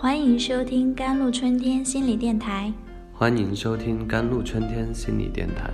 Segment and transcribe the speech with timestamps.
[0.00, 2.72] 欢迎收听甘露春天心理电台。
[3.12, 5.70] 欢迎收听甘露春天心理电台。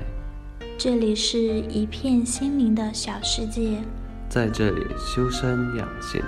[0.76, 3.80] 这里是一片心灵的小世界，
[4.28, 6.20] 在这里修身养性，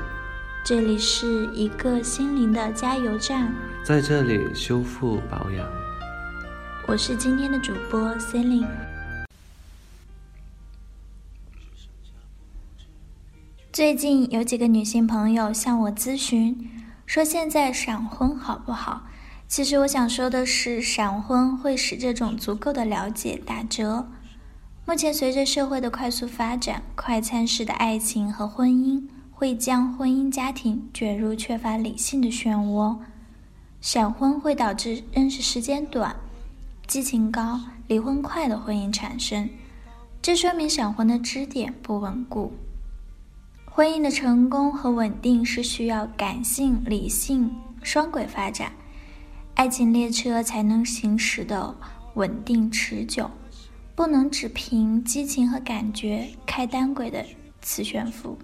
[0.65, 3.53] 这里是一个心灵的加油站，
[3.85, 5.69] 在这里修复保养。
[6.87, 8.69] 我是今天的主播 Celine。
[13.73, 16.71] 最近有几个女性朋友向我咨询。
[17.09, 19.05] 说现在闪婚好不好？
[19.49, 24.07] 其实我想说的是，闪婚会使这种足够的了解打折。
[24.85, 32.99] 目前随着社会的快速发展，快餐式的爱情和婚姻会将婚姻家庭卷入缺乏理性的漩涡。
[33.81, 36.15] 闪婚会导致认识时间短、
[36.87, 39.49] 激情高、离婚快的婚姻产生，
[40.21, 42.53] 这说明闪婚的支点不稳固。
[43.79, 47.49] 婚姻的成功和稳定是需要感性、理性
[47.81, 48.73] 双轨发展，
[49.55, 51.77] 爱情列车才能行驶的
[52.15, 53.31] 稳定持久，
[53.95, 57.25] 不能只凭激情和感觉开单轨的
[57.63, 58.37] 磁悬浮。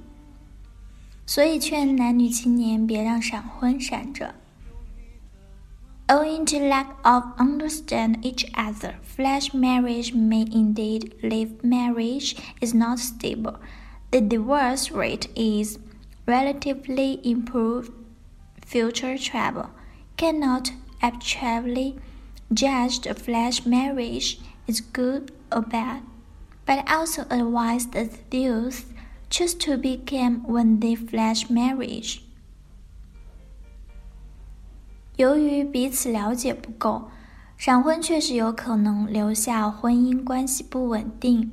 [1.27, 4.37] 所以劝男女青年别让闪婚闪着。
[6.07, 13.57] Owing to lack of understand each other, flash marriage may indeed leave marriage is not stable.
[14.14, 15.80] the divorce rate is
[16.25, 17.92] relatively improved.
[18.66, 19.70] Future travel
[20.17, 21.98] cannot actually
[22.53, 26.02] judge the flash marriage is good or bad,
[26.66, 28.94] but also advise that youth
[29.30, 32.22] choose to become when they flash marriage.
[35.17, 37.09] 由于彼此了解不够，
[37.58, 41.52] 闪婚确实有可能留下婚姻关系不稳定。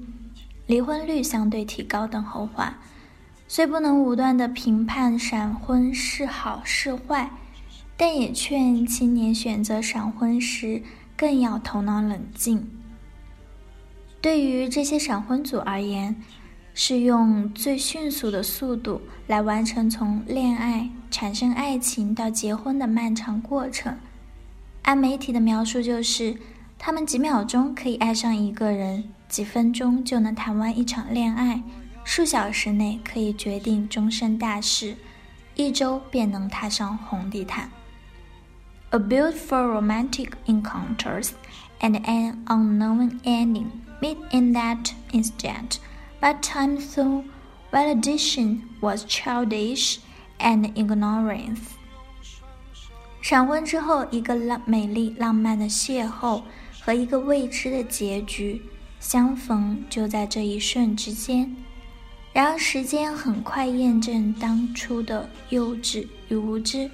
[0.72, 2.74] 离婚率相对提高等后患，
[3.46, 7.30] 虽不能武断的评判闪婚是好是坏，
[7.98, 10.82] 但也劝青年选择闪婚时
[11.18, 12.72] 更要头脑冷静。
[14.22, 16.16] 对于这些闪婚族而言，
[16.74, 23.98] 是用最迅速的速度来完成从恋爱产生爱情到结婚的漫长过程。
[24.84, 26.38] 按媒体的描述，就是
[26.80, 29.10] 他们几秒钟可以爱上一个人。
[29.32, 31.64] 几分钟就能谈完一场恋爱，
[32.04, 34.98] 数小时内可以决定终身大事，
[35.56, 37.72] 一周便能踏上红地毯。
[38.90, 41.30] A build for romantic encounters
[41.80, 43.68] and an unknown ending
[44.02, 45.78] meet in that instant,
[46.20, 47.24] but time through
[47.72, 50.00] validation was childish
[50.40, 51.60] and ignorance.
[53.22, 56.42] 闪婚之后，一个浪美丽浪漫的邂逅
[56.82, 58.62] 和一个未知的结局。
[59.02, 61.54] 相逢就在这一瞬之间，
[62.32, 66.90] 然而时间很快验证当初的幼稚与无知。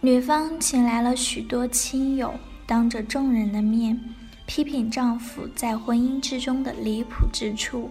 [0.00, 2.32] 女方请来了许多亲友，
[2.64, 4.00] 当着众人的面
[4.46, 7.90] 批评丈夫在婚姻之中的离谱之处。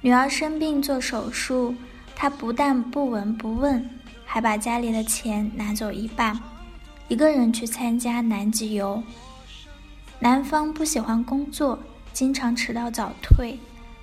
[0.00, 1.74] 女儿生病做手术，
[2.14, 3.90] 她不但不闻不问，
[4.24, 6.38] 还把家里的钱拿走一半，
[7.08, 9.02] 一个人去参加南极游。
[10.24, 11.78] 男方不喜欢工作，
[12.14, 13.58] 经常迟到早退，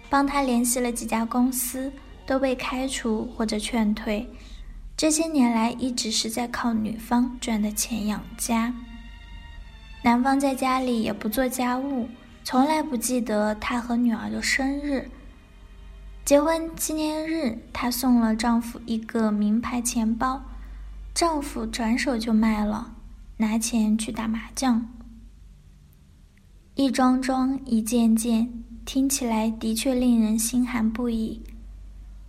[0.07, 1.91] 帮他联系了几家公司，
[2.27, 4.29] 都被开除或者劝退。
[4.95, 8.71] 这些年来，一直是在靠女方赚的钱养家。
[10.03, 12.07] 男方在家里也不做家务，
[12.43, 15.09] 从来不记得他和女儿的生日。
[16.23, 20.43] 结婚纪念日，她送了丈夫一个名牌钱包，
[21.15, 22.91] 丈夫转手就卖了，
[23.37, 24.87] 拿钱去打麻将。
[26.81, 28.51] 一桩桩，一件件，
[28.85, 31.39] 听起来的确令人心寒不已。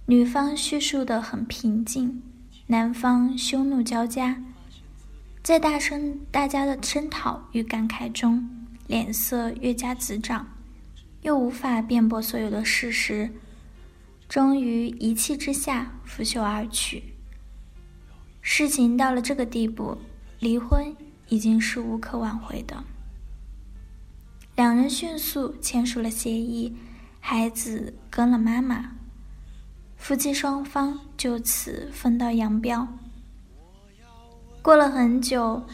[0.04, 2.22] 女方叙述的很平静，
[2.66, 4.44] 男方羞怒交加，
[5.42, 8.46] 在大声大家的声讨与感慨中，
[8.86, 10.46] 脸色越加紫涨，
[11.22, 13.30] 又无法辩驳所有的事实，
[14.28, 17.02] 终于一气之下拂袖而去。
[18.42, 19.96] 事情到了这个地步，
[20.40, 20.94] 离婚
[21.30, 22.84] 已经是无可挽回的。
[24.54, 26.76] 两人迅速签署了协议，
[27.20, 28.92] 孩子跟了妈妈，
[29.96, 32.86] 夫妻双方就此分道扬镳。
[34.60, 35.64] 过了很久，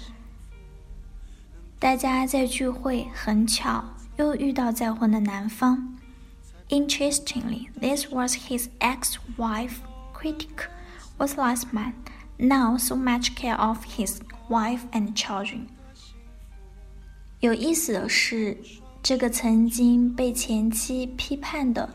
[1.78, 3.84] 大家在聚会，很巧
[4.16, 5.96] 又遇到再婚的男方。
[6.69, 9.76] Interestingly, this was his ex-wife.
[10.14, 10.69] Critic
[11.19, 11.94] was last man.
[12.36, 15.66] Now so much care of his wife and children.
[17.40, 18.58] 有意思的是，
[19.00, 21.88] 这个曾经被前妻批判的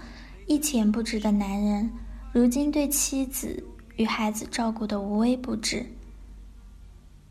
[0.48, 1.90] 一钱不值的男人，
[2.32, 3.62] 如今对妻子
[3.98, 5.86] 与孩子照顾的无微不至。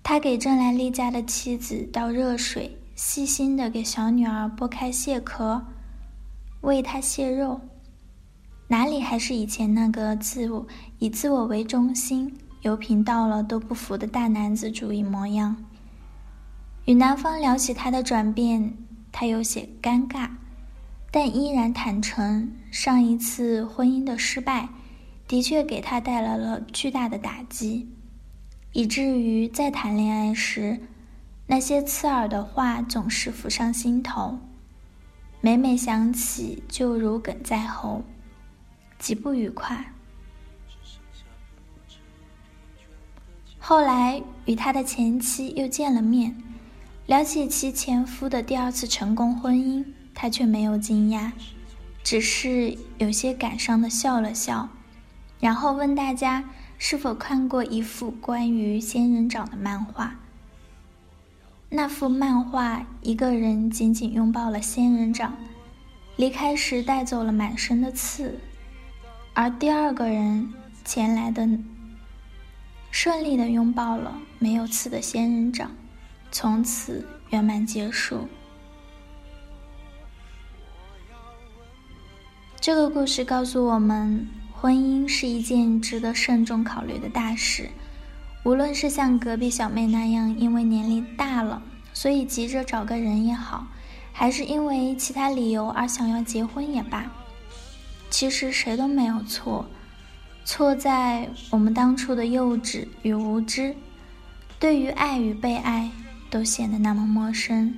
[0.03, 5.65] 他给正来例假的妻子倒热水，细心的给小女儿剥开蟹壳，
[6.61, 7.61] 喂她蟹肉。
[8.69, 10.67] 哪里还是以前那个自我
[10.99, 15.57] 以自我为中心、油瓶倒了都不服的大男子主义模样？
[16.93, 18.77] 与男方聊起他的转变，
[19.11, 20.29] 他有些尴尬，
[21.11, 24.69] 但依然坦诚上一次婚姻的失败
[25.27, 27.89] 的确给他带来了巨大的打击，
[28.73, 30.79] 以至于在谈恋爱时，
[31.47, 34.39] 那些刺耳的话总是浮上心头，
[35.41, 38.05] 每每想起就如鲠在喉。
[38.99, 39.95] 极不愉快。
[43.59, 46.37] 后来与他的前妻又见了面，
[47.13, 51.31] 聊起其前夫的第二次成功婚姻，他却没有惊讶，
[52.03, 54.71] 只是有些感伤的笑了笑，
[55.39, 56.43] 然后问大家
[56.79, 60.15] 是否看过一幅关于仙人掌的漫画。
[61.69, 65.37] 那幅漫画，一个人紧紧拥抱了仙人掌，
[66.17, 68.41] 离开时带走了满身的刺。
[69.35, 70.51] 而第二个人
[70.83, 71.47] 前来的，
[72.91, 75.71] 顺利的拥抱了没有刺的仙人掌，
[76.33, 78.27] 从此圆满结束。
[82.59, 87.69] 这个故事告诉我们，婚姻是一件值得慎重考虑的大事。
[88.45, 91.63] 无论是像隔壁小妹那样，因为年龄大了，
[91.93, 93.67] 所以急着找个人也好，
[94.13, 97.13] 还是因为其他理由而想要结婚也罢。
[98.09, 99.67] 其实谁都没有错，
[100.45, 103.77] 错在我们当初的幼稚与无知，
[104.59, 105.91] 对于爱与被爱
[106.32, 107.78] 都显得那么陌生。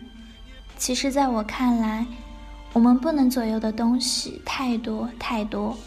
[0.78, 2.06] 其实，在我看来，
[2.74, 5.78] 我们不能左右的东西太多太多。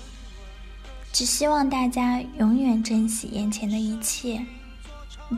[1.12, 4.44] 只希望大家永远珍惜眼前的一切。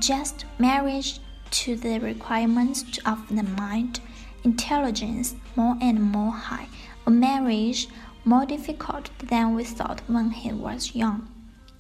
[0.01, 1.17] Just marriage
[1.51, 3.97] to the requirements of the mind,
[4.43, 6.67] intelligence more and more high.
[7.05, 7.87] A marriage.
[8.27, 11.29] more difficult than we thought when he was young.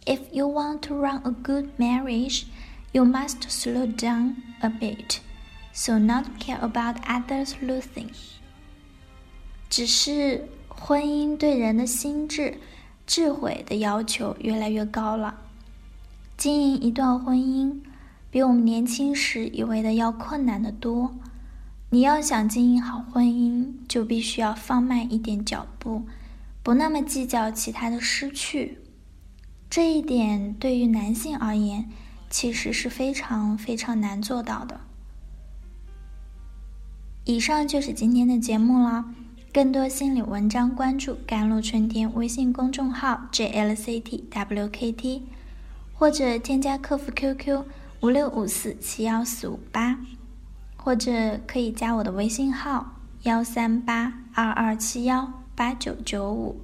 [0.06, 2.47] If you want to run a good marriage,
[2.93, 5.21] you must slow down a bit,
[5.80, 8.10] So not care about others losing.
[9.70, 12.58] 只是婚姻对人的心智、
[13.08, 15.40] 智慧的要求越来越高了。
[16.36, 17.80] 经营一段婚姻，
[18.30, 21.16] 比我们年轻时以为的要困难得多。
[21.92, 26.04] 你要想经营好婚姻，就必须要放慢一点脚步。
[26.62, 28.80] 不那么计较其他的失去，
[29.70, 31.90] 这一点对于男性而言，
[32.30, 34.82] 其实是非常非常难做到的。
[37.25, 39.06] 以上就是今天的节目了，
[39.54, 45.21] 更多心理文章关注“甘露春天”微信公众号 “jlctwkt”，
[45.94, 47.63] 或者添加客服 QQ
[48.01, 50.00] 五六五四七幺四五八，
[50.77, 55.31] 或者可以加我的微信号幺三八二二七幺。
[55.56, 56.56] 八九九五，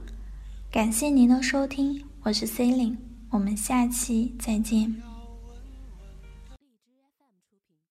[0.72, 2.98] 感谢您的收听，我是 C 琳，
[3.30, 5.15] 我们下期再见。